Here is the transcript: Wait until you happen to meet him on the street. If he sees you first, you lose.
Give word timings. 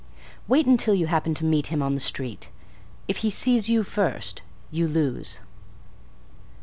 Wait 0.47 0.65
until 0.65 0.95
you 0.95 1.05
happen 1.05 1.35
to 1.35 1.45
meet 1.45 1.67
him 1.67 1.83
on 1.83 1.93
the 1.93 1.99
street. 1.99 2.49
If 3.07 3.17
he 3.17 3.29
sees 3.29 3.69
you 3.69 3.83
first, 3.83 4.41
you 4.71 4.87
lose. 4.87 5.41